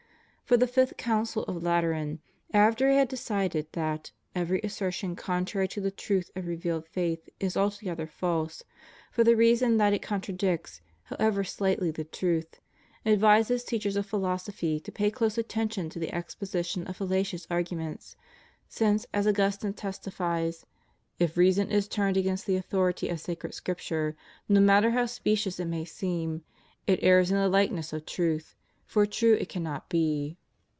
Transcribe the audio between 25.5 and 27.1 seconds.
it may seem, it